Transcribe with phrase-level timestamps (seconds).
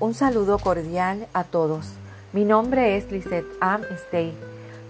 [0.00, 1.86] Un saludo cordial a todos.
[2.32, 4.34] Mi nombre es Lisette Am Stay.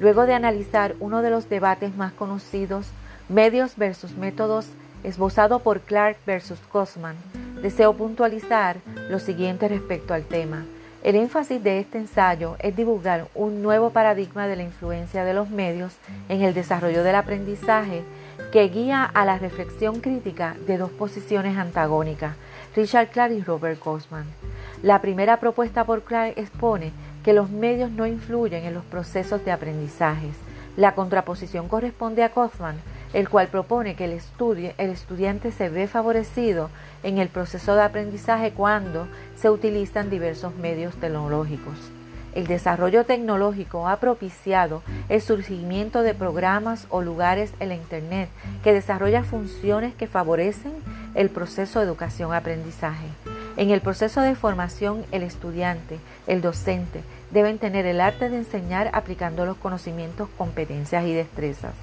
[0.00, 2.86] Luego de analizar uno de los debates más conocidos,
[3.28, 4.66] medios versus métodos,
[5.02, 7.16] esbozado por Clark versus Cosman,
[7.60, 8.78] deseo puntualizar
[9.10, 10.64] lo siguiente respecto al tema.
[11.02, 15.50] El énfasis de este ensayo es divulgar un nuevo paradigma de la influencia de los
[15.50, 15.92] medios
[16.30, 18.02] en el desarrollo del aprendizaje
[18.52, 22.36] que guía a la reflexión crítica de dos posiciones antagónicas,
[22.74, 24.24] Richard Clark y Robert Cosman.
[24.84, 26.92] La primera propuesta por Clark expone
[27.24, 30.36] que los medios no influyen en los procesos de aprendizajes.
[30.76, 32.76] La contraposición corresponde a Cosman,
[33.14, 34.20] el cual propone que el,
[34.76, 36.68] el estudiante se ve favorecido
[37.02, 41.78] en el proceso de aprendizaje cuando se utilizan diversos medios tecnológicos.
[42.34, 48.28] El desarrollo tecnológico ha propiciado el surgimiento de programas o lugares en la Internet
[48.62, 50.74] que desarrollan funciones que favorecen
[51.14, 53.33] el proceso de educación-aprendizaje.
[53.56, 58.90] En el proceso de formación, el estudiante, el docente, deben tener el arte de enseñar
[58.92, 61.74] aplicando los conocimientos, competencias y destrezas.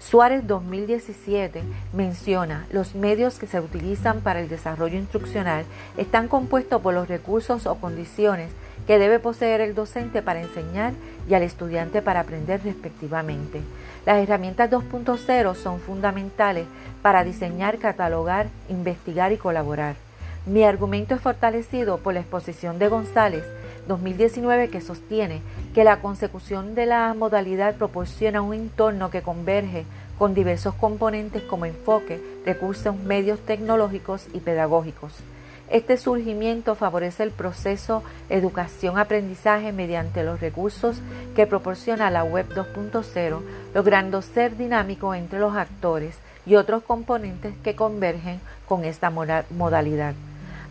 [0.00, 5.64] Suárez 2017 menciona los medios que se utilizan para el desarrollo instruccional
[5.96, 8.50] están compuestos por los recursos o condiciones
[8.86, 10.92] que debe poseer el docente para enseñar
[11.28, 13.60] y al estudiante para aprender respectivamente.
[14.06, 16.66] Las herramientas 2.0 son fundamentales
[17.02, 20.07] para diseñar, catalogar, investigar y colaborar.
[20.48, 23.44] Mi argumento es fortalecido por la exposición de González
[23.86, 25.42] 2019 que sostiene
[25.74, 29.84] que la consecución de la modalidad proporciona un entorno que converge
[30.18, 35.12] con diversos componentes como enfoque, recursos, medios tecnológicos y pedagógicos.
[35.68, 41.02] Este surgimiento favorece el proceso educación-aprendizaje mediante los recursos
[41.36, 43.42] que proporciona la Web 2.0,
[43.74, 50.14] logrando ser dinámico entre los actores y otros componentes que convergen con esta modalidad.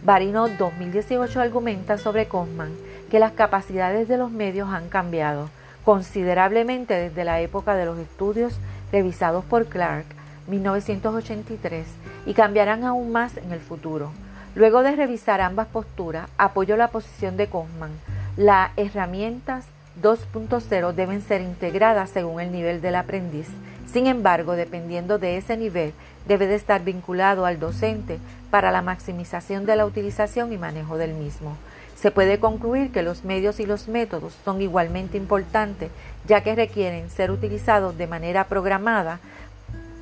[0.08, 2.72] Barino 2018 argumenta sobre Cosman
[3.12, 5.50] que las capacidades de los medios han cambiado
[5.84, 8.58] considerablemente desde la época de los estudios
[8.90, 10.06] revisados por Clark
[10.48, 11.86] 1983
[12.26, 14.14] y cambiarán aún más en el futuro.
[14.56, 17.92] Luego de revisar ambas posturas, apoyo la posición de Cosman.
[18.38, 19.66] Las herramientas
[20.02, 23.50] 2.0 deben ser integradas según el nivel del aprendiz.
[23.92, 25.94] Sin embargo, dependiendo de ese nivel,
[26.28, 28.20] debe de estar vinculado al docente
[28.52, 31.56] para la maximización de la utilización y manejo del mismo.
[31.96, 35.90] Se puede concluir que los medios y los métodos son igualmente importantes,
[36.28, 39.20] ya que requieren ser utilizados de manera programada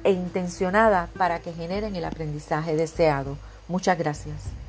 [0.03, 3.37] e intencionada para que generen el aprendizaje deseado.
[3.67, 4.64] Muchas gracias.